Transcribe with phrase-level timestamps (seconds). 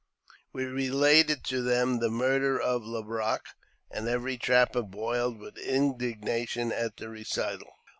[0.51, 3.53] We related to them the murder of Le Brache,
[3.91, 7.69] and every trapper boiled with indignation at the recital.